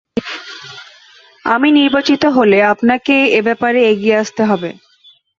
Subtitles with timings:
[1.45, 4.69] আমি নির্বাচিত হলে, আপনাকে এব্যাপারে এগিয়ে আসতে হবে।